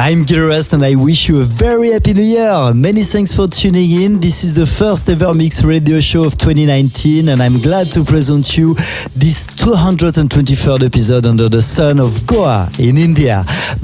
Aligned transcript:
I'm 0.00 0.22
Gil 0.22 0.44
Everest 0.44 0.72
and 0.74 0.84
I 0.84 0.94
wish 0.94 1.28
you 1.28 1.40
a 1.40 1.44
very 1.44 1.90
happy 1.90 2.14
new 2.14 2.22
year. 2.22 2.72
Many 2.72 3.02
thanks 3.02 3.34
for 3.34 3.48
tuning 3.48 3.90
in. 3.90 4.20
This 4.20 4.44
is 4.44 4.54
the 4.54 4.64
first 4.64 5.06
Evermix 5.06 5.66
radio 5.66 5.98
show 5.98 6.22
of 6.22 6.38
2019 6.38 7.28
and 7.28 7.42
I'm 7.42 7.58
glad 7.60 7.88
to 7.88 8.04
present 8.04 8.56
you 8.56 8.74
this 9.16 9.48
223rd 9.58 10.86
episode 10.86 11.26
under 11.26 11.48
the 11.48 11.60
sun 11.60 11.98
of 11.98 12.24
Goa 12.28 12.70
in 12.78 12.96
India. 12.96 13.42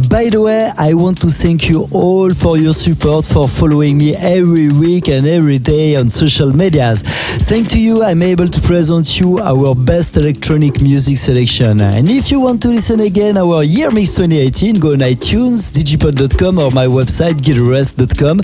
By 0.09 0.31
the 0.31 0.41
way, 0.41 0.71
I 0.79 0.95
want 0.95 1.21
to 1.23 1.27
thank 1.27 1.69
you 1.69 1.89
all 1.91 2.31
for 2.31 2.59
your 2.59 2.75
support 2.75 3.25
for 3.27 3.49
following 3.49 3.99
me 3.99 4.15
every 4.15 4.69
week 4.69 5.09
and 5.09 5.27
every 5.27 5.59
day 5.59 5.97
on 5.97 6.09
social 6.09 6.53
medias. 6.53 7.03
Thanks 7.03 7.73
to 7.73 7.81
you, 7.81 8.05
I'm 8.05 8.23
able 8.23 8.47
to 8.47 8.61
present 8.61 9.19
you 9.19 9.41
our 9.41 9.75
best 9.75 10.17
electronic 10.17 10.81
music 10.81 11.17
selection. 11.17 11.81
And 11.81 12.09
if 12.09 12.31
you 12.31 12.39
want 12.39 12.63
to 12.63 12.69
listen 12.69 13.01
again 13.01 13.37
our 13.37 13.65
Year 13.65 13.91
Mix 13.91 14.15
2018, 14.15 14.79
go 14.79 14.93
on 14.93 14.99
iTunes, 15.01 15.73
Digipod 16.13 16.59
or 16.59 16.71
my 16.71 16.87
website 16.87 17.41
gileverest.com. 17.41 18.39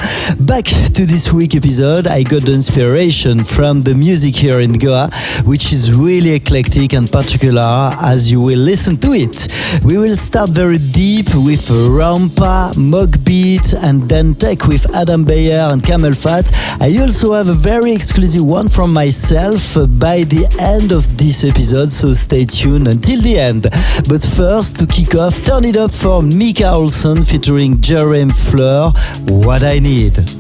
Back 0.47 0.65
to 0.95 1.05
this 1.05 1.33
week 1.33 1.55
episode, 1.55 2.07
I 2.07 2.23
got 2.23 2.43
the 2.43 2.55
inspiration 2.55 3.45
from 3.45 3.83
the 3.83 3.95
music 3.95 4.35
here 4.35 4.61
in 4.61 4.73
Goa, 4.73 5.11
which 5.45 5.73
is 5.73 5.93
really 5.93 6.33
eclectic 6.33 6.95
and 6.95 7.11
particular 7.11 7.91
as 8.01 8.31
you 8.31 8.41
will 8.41 8.59
listen 8.59 8.97
to 8.99 9.13
it. 9.13 9.49
We 9.85 9.99
will 9.99 10.17
start 10.17 10.51
very 10.51 10.79
deep 10.79 11.27
with 11.35 11.69
Rampa, 11.69 12.73
Moog 12.81 13.23
Beat, 13.25 13.75
and 13.75 14.09
then 14.09 14.35
tech 14.35 14.67
with 14.67 14.89
Adam 14.97 15.25
Beyer 15.25 15.69
and 15.71 15.83
CamelPhat. 15.83 16.81
I 16.81 16.99
also 17.03 17.35
have 17.35 17.49
a 17.49 17.53
very 17.53 17.93
exclusive 17.93 18.45
one 18.45 18.71
from 18.71 18.93
myself 18.95 19.75
by 20.01 20.25
the 20.25 20.49
end 20.59 20.93
of 20.93 21.19
this 21.19 21.45
episode, 21.45 21.91
so 21.91 22.15
stay 22.15 22.47
tuned 22.47 22.89
until 22.89 23.21
the 23.21 23.39
end. 23.39 23.63
But 24.09 24.23
first, 24.23 24.79
to 24.79 24.87
kick 24.87 25.15
off, 25.15 25.45
turn 25.45 25.65
it 25.67 25.77
up 25.77 25.93
for 25.93 26.23
Mika 26.23 26.71
Olson 26.71 27.23
featuring 27.23 27.50
featuring 27.51 27.81
Jeremy 27.81 28.31
Fleur, 28.31 28.93
What 29.27 29.65
I 29.65 29.81
Need. 29.81 30.40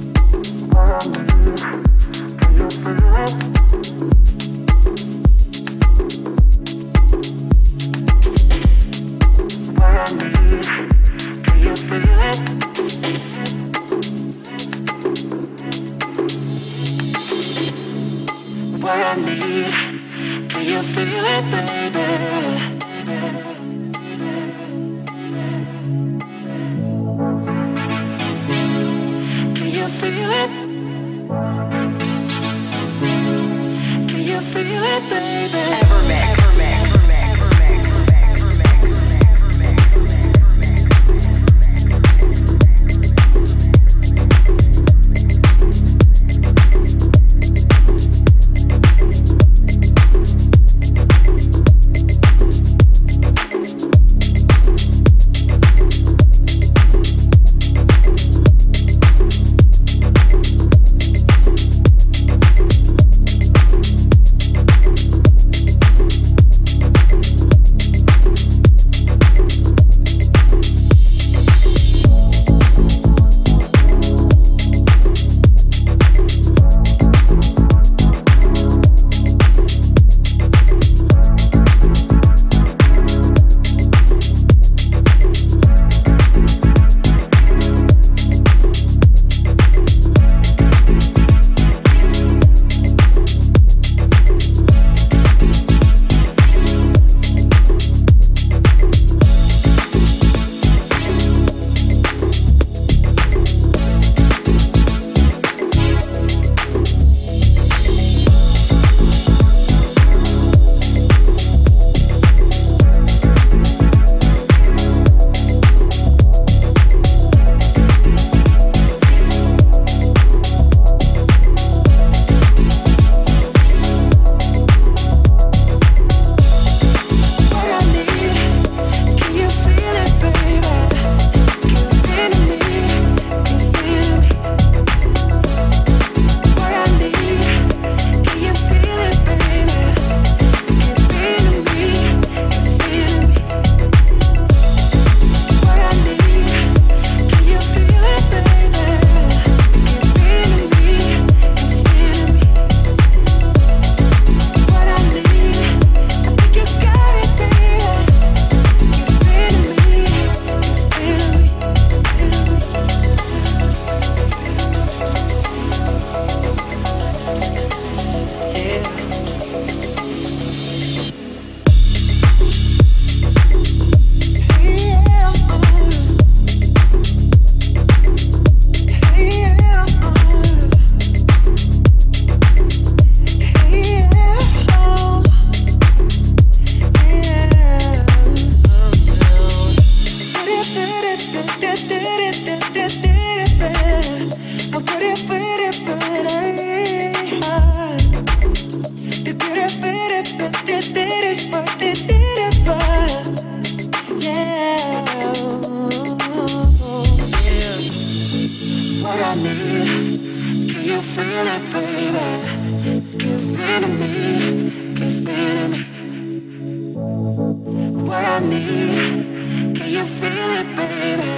Need. 218.40 219.76
Can 219.76 219.88
you 219.90 220.04
feel 220.04 220.50
it, 220.60 220.69
baby? 220.75 221.32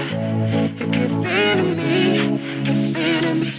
You 0.78 0.87
can 0.94 1.08
feel 1.22 1.60
me, 1.78 1.94
can 2.64 2.78
feel 2.94 3.26
me. 3.34 3.50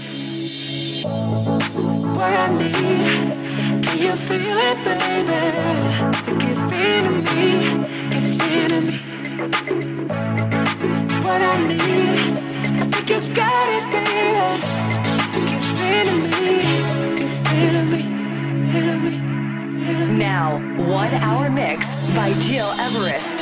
What 2.15 2.33
I 2.33 2.47
need. 2.57 3.83
Can 3.83 3.97
you 3.97 4.15
feel 4.15 4.57
it, 4.69 4.77
baby? 4.85 5.41
You 6.27 6.35
can 6.41 6.55
feel 6.69 7.07
me, 7.27 7.49
can 8.11 8.25
feel 8.39 8.73
me. 8.87 8.95
What 11.23 11.41
I 11.41 11.43
need. 11.67 12.19
I 12.79 12.83
think 12.91 13.05
you 13.09 13.19
got 13.33 13.67
it, 13.77 13.85
baby. 13.91 14.13
Now, 20.17 20.59
one 20.77 21.13
hour 21.15 21.49
mix 21.49 21.95
by 22.15 22.29
Gil 22.41 22.69
Everest. 22.79 23.32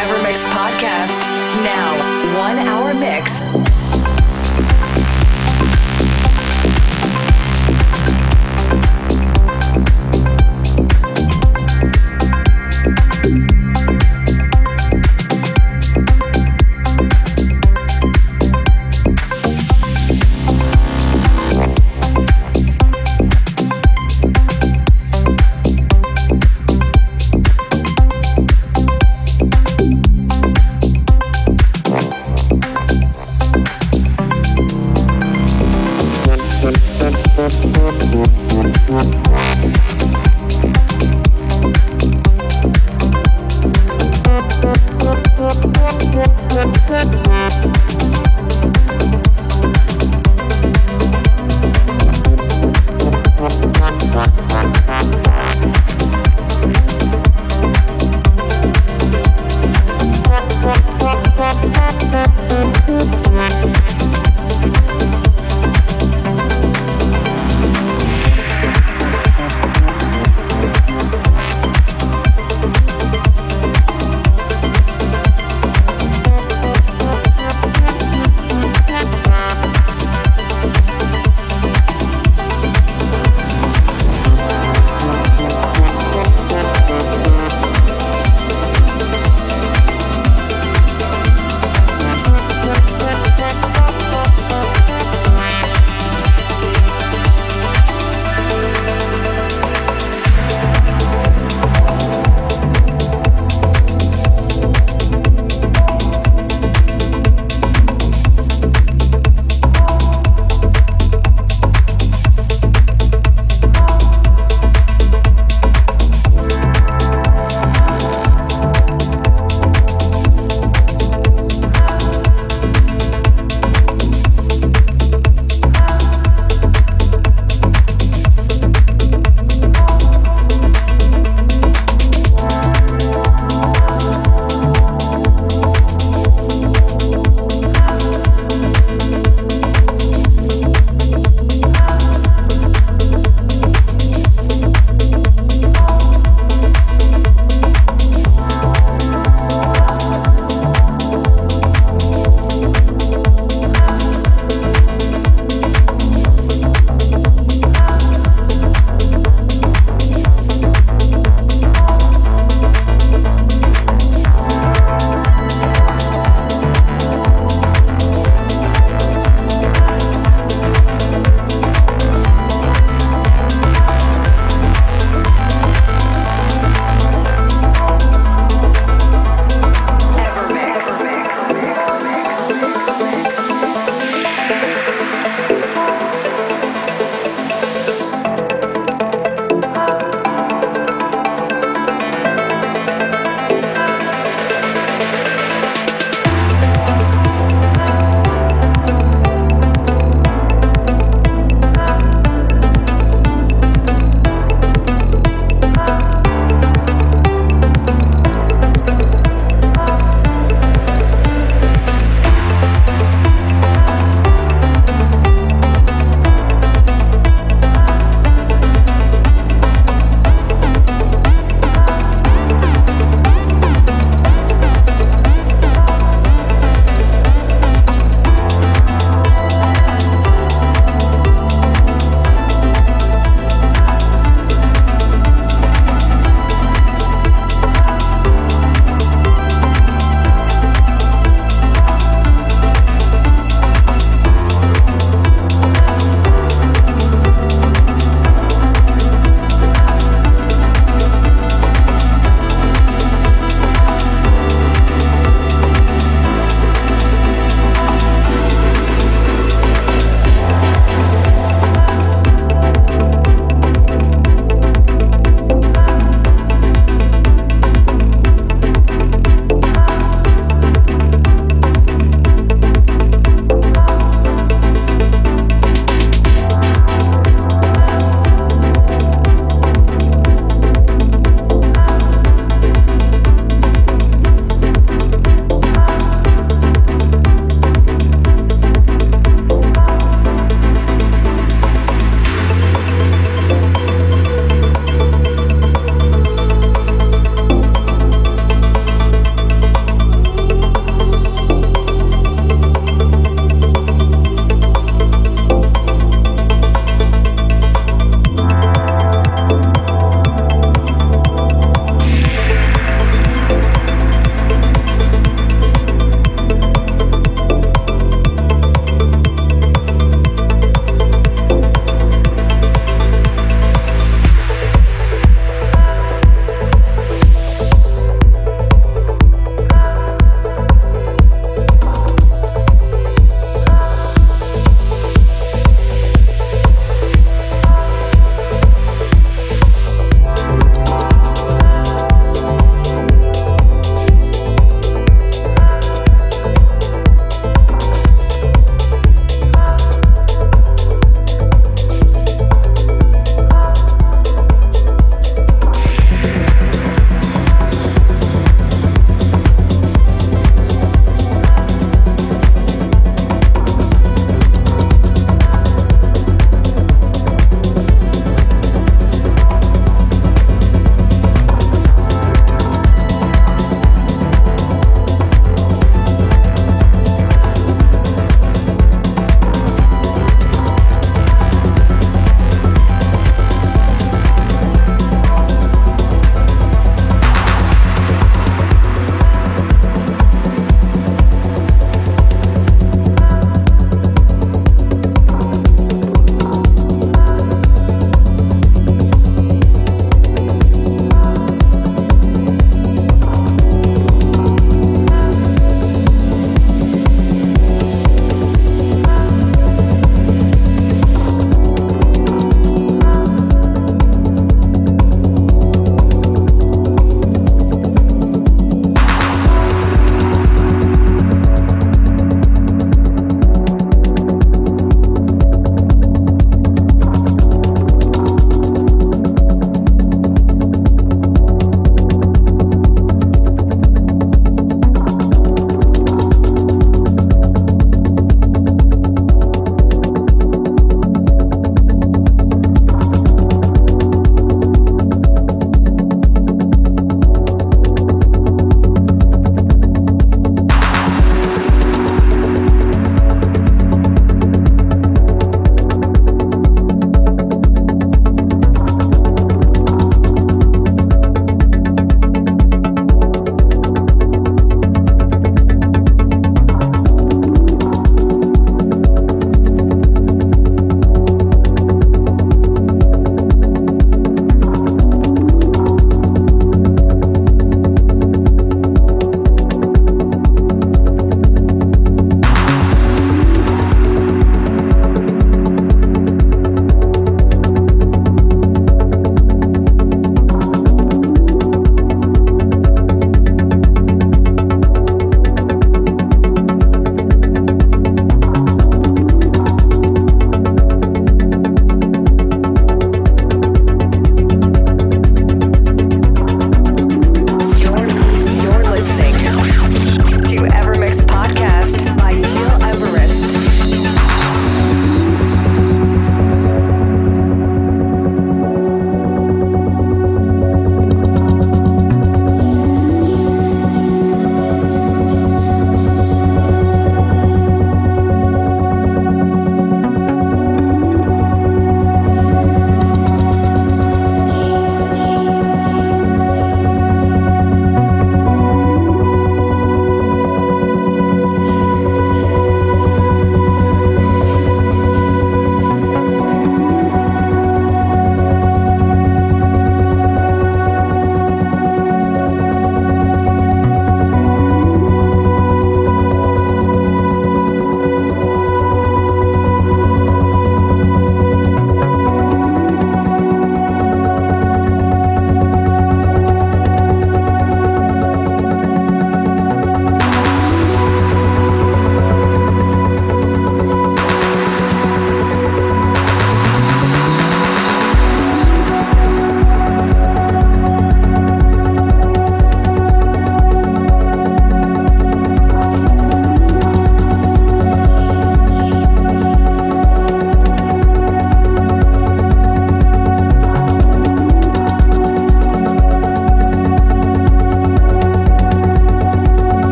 Evermix 0.00 0.38
Podcast. 0.56 1.20
Now, 1.62 2.38
one 2.38 2.58
hour 2.58 2.94
mix 2.94 3.51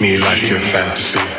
me 0.00 0.18
like 0.18 0.42
your 0.48 0.60
fantasy. 0.60 1.35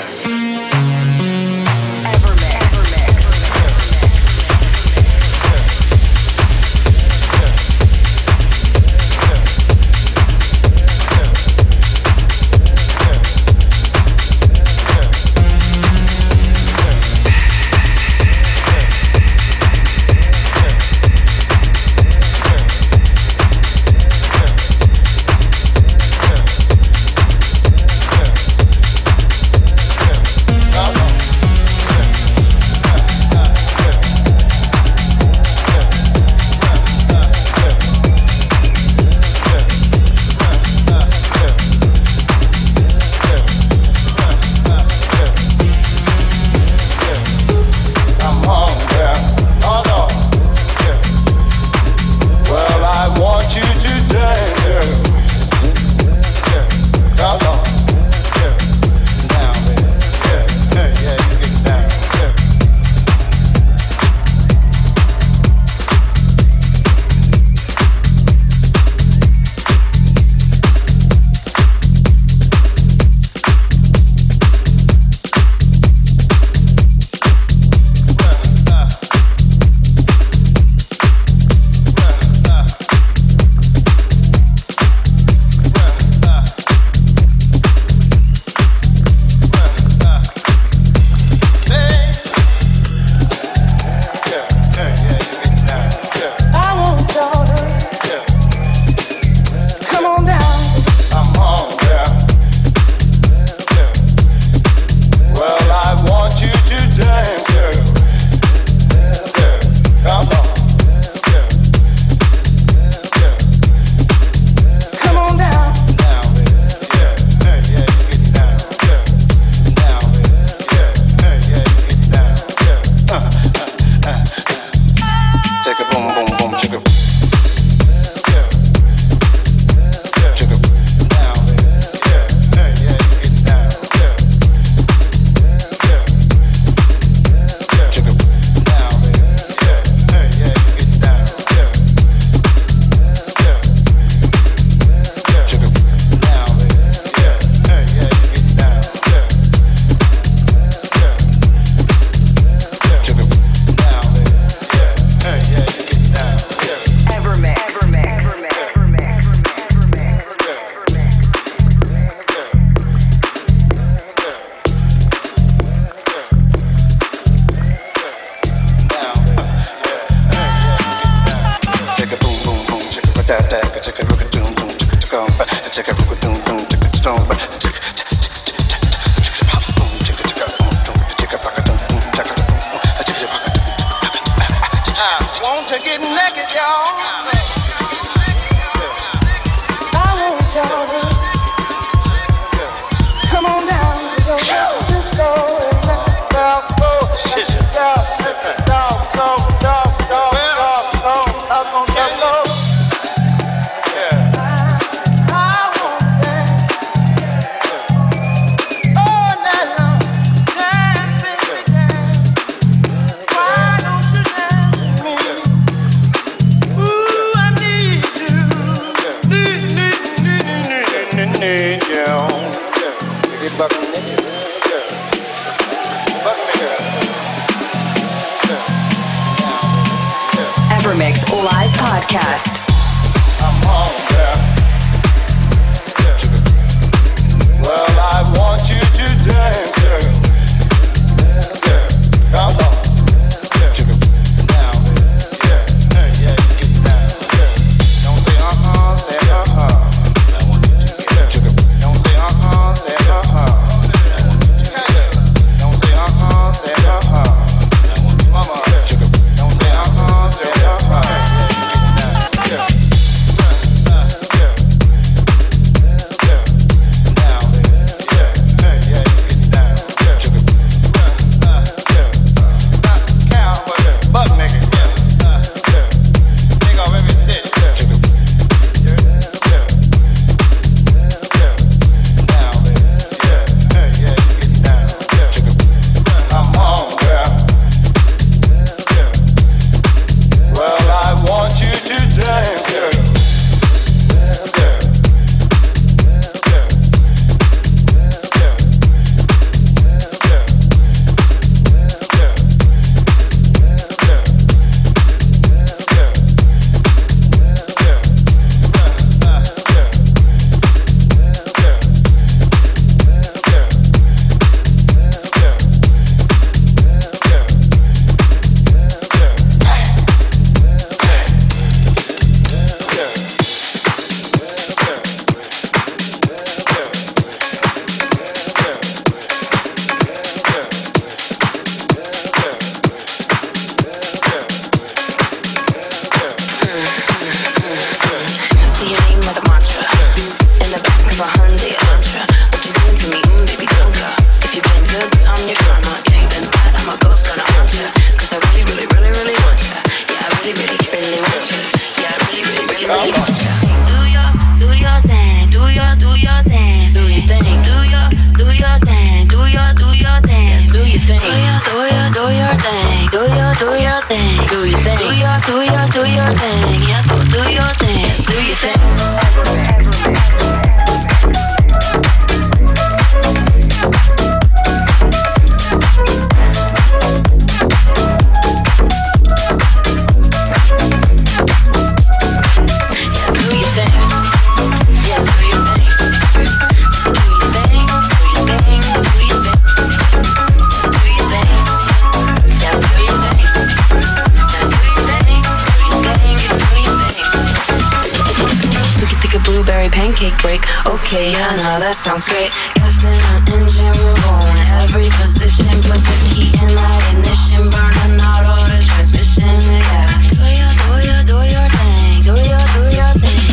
pancake 400.07 400.41
break. 400.41 400.61
Okay, 400.85 401.35
I 401.35 401.55
know 401.57 401.79
that 401.83 401.95
sounds 401.95 402.25
great. 402.27 402.51
Gas 402.75 403.03
in 403.03 403.11
the 403.11 403.59
engine, 403.59 403.91
we're 403.99 404.15
going 404.23 404.63
every 404.79 405.09
position. 405.19 405.75
Put 405.83 405.99
the 405.99 406.15
key 406.31 406.47
in 406.63 406.71
that 406.79 407.01
ignition, 407.11 407.67
burning 407.67 408.19
out 408.23 408.45
all 408.47 408.63
the 408.63 408.79
transmissions. 408.87 409.67
Yeah, 409.67 410.07
do 410.31 410.47
your, 410.47 410.71
do 410.79 410.95
your, 411.03 411.21
do 411.27 411.37
your 411.51 411.67
thing. 411.75 412.23
Do 412.23 412.35
your, 412.39 412.63
do 412.71 412.81
your 412.95 413.11
thing. 413.19 413.51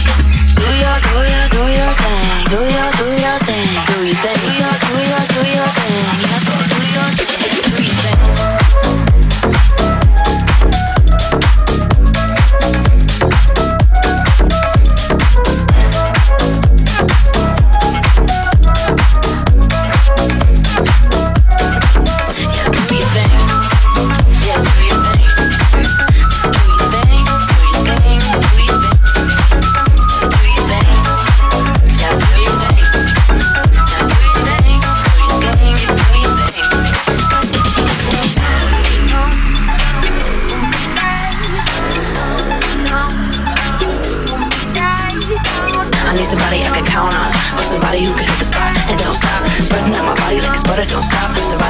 Do 0.55 0.69
your, 0.79 0.97
do 1.03 1.19
your, 1.27 1.47
do 1.51 1.63
your 1.75 1.93
thing. 1.99 2.45
Do 2.51 2.61
your, 2.63 2.91
do 3.03 3.23
your. 3.23 3.44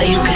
you 0.07 0.13
can 0.13 0.34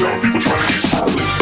down, 0.00 0.20
people 0.22 0.40
trying 0.40 0.66
to 0.66 0.72
get 0.72 0.82
solid. 0.82 1.39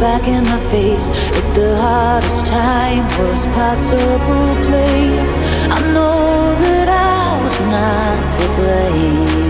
back 0.00 0.28
in 0.28 0.44
my 0.44 0.60
face 0.70 1.10
at 1.10 1.54
the 1.54 1.76
hardest 1.76 2.46
time, 2.46 3.04
worst 3.18 3.48
possible 3.50 4.54
place. 4.68 5.38
I 5.70 5.80
know 5.92 6.54
that 6.62 6.88
I 6.88 7.42
was 7.42 7.60
not 7.72 8.28
to 8.30 8.44
blame. 8.56 9.47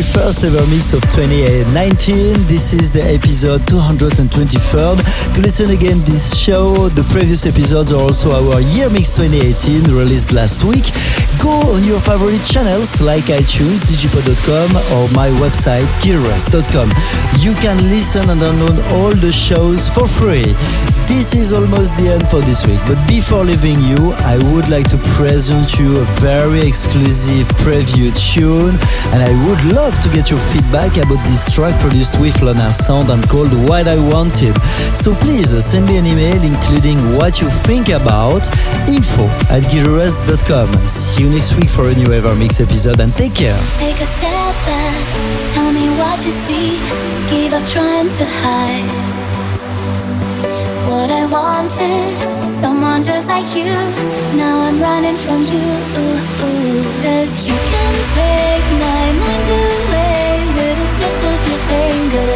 Very 0.00 0.24
first 0.24 0.40
Evermix 0.40 0.94
of 0.94 1.02
2019. 1.12 2.48
This 2.48 2.72
is 2.72 2.90
the 2.90 3.02
episode 3.02 3.60
223rd. 3.68 4.96
To 5.34 5.40
listen 5.42 5.70
again 5.70 5.98
this 6.08 6.38
show, 6.38 6.88
the 6.88 7.02
previous 7.12 7.44
episodes 7.44 7.92
are 7.92 8.00
also 8.00 8.32
our 8.32 8.62
Year 8.62 8.88
Mix 8.88 9.16
2018 9.16 9.94
released 9.94 10.32
last 10.32 10.64
week. 10.64 10.88
Go 11.42 11.52
on 11.76 11.84
your 11.84 12.00
favorite 12.00 12.40
channels 12.48 13.02
like 13.02 13.24
iTunes, 13.28 13.84
digipod.com 13.84 14.72
or 14.96 15.04
my 15.12 15.28
website 15.36 15.88
gileverest.com. 16.00 16.88
You 17.44 17.52
can 17.60 17.76
listen 17.90 18.30
and 18.30 18.40
download 18.40 18.80
all 18.96 19.12
the 19.12 19.32
shows 19.32 19.90
for 19.90 20.08
free. 20.08 20.56
This 21.10 21.34
is 21.34 21.52
almost 21.52 21.96
the 21.98 22.06
end 22.14 22.22
for 22.30 22.40
this 22.40 22.64
week, 22.64 22.78
but 22.86 22.96
before 23.10 23.42
leaving 23.42 23.82
you, 23.82 24.14
I 24.22 24.38
would 24.54 24.70
like 24.70 24.86
to 24.94 24.98
present 25.18 25.74
you 25.74 25.98
a 25.98 26.06
very 26.22 26.62
exclusive 26.62 27.50
preview 27.58 28.14
tune, 28.14 28.78
and 29.10 29.18
I 29.18 29.34
would 29.44 29.58
love 29.74 29.98
to 30.06 30.08
get 30.14 30.30
your 30.30 30.38
feedback 30.38 30.96
about 31.02 31.18
this 31.26 31.52
track 31.52 31.74
produced 31.82 32.20
with 32.22 32.40
Lunar 32.40 32.72
Sound 32.72 33.10
and 33.10 33.26
called 33.28 33.50
What 33.68 33.88
I 33.90 33.98
Wanted. 33.98 34.54
So 34.94 35.12
please 35.18 35.52
uh, 35.52 35.60
send 35.60 35.90
me 35.90 35.98
an 35.98 36.06
email 36.06 36.40
including 36.46 36.96
what 37.18 37.42
you 37.42 37.50
think 37.66 37.90
about 37.90 38.46
info 38.86 39.26
at 39.50 39.66
gileverest.com. 39.66 40.70
See 40.86 41.24
you 41.24 41.30
next 41.30 41.58
week 41.58 41.68
for 41.68 41.90
a 41.90 41.94
new 41.94 42.14
Evermix 42.14 42.62
episode 42.62 43.00
and 43.00 43.12
take 43.18 43.34
care. 43.34 43.58
Take 43.82 43.98
a 43.98 44.06
step 44.06 44.54
back, 44.62 45.54
tell 45.58 45.72
me 45.74 45.90
what 45.98 46.24
you 46.24 46.32
see, 46.32 46.78
give 47.28 47.52
up 47.52 47.66
trying 47.66 48.08
to 48.08 48.24
hide 48.24 49.19
what 50.90 51.08
I 51.08 51.24
wanted. 51.24 52.44
Someone 52.44 53.02
just 53.02 53.28
like 53.28 53.54
you. 53.54 53.72
Now 54.34 54.58
I'm 54.66 54.78
running 54.82 55.16
from 55.16 55.40
you. 55.42 55.68
Cause 57.02 57.46
you 57.46 57.56
can 57.72 57.94
take 58.18 58.66
my 58.86 59.04
mind 59.22 59.46
away 59.64 60.30
with 60.56 60.84
a 60.86 60.88
snap 60.94 61.22
of 61.32 61.40
your 61.48 61.62
finger. 61.70 62.32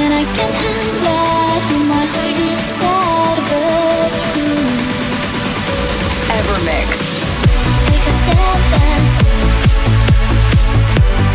And 0.00 0.10
I 0.20 0.24
can 0.36 0.52
have 0.62 0.96
that 1.04 1.62
my 1.92 2.04
heart 2.12 2.38
inside 2.48 3.50
of 3.60 4.12
true. 4.32 4.70
Evermix. 6.38 6.88
Take 7.86 8.06
a 8.12 8.14
step 8.22 8.60
back. 8.72 9.02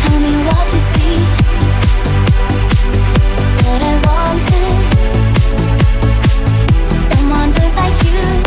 Tell 0.02 0.18
me 0.26 0.34
what 0.46 0.66
you 0.74 0.82
see. 0.92 1.20
What 3.64 3.80
I 3.82 3.94
wanted 4.06 4.97
like 7.78 8.12
you 8.12 8.37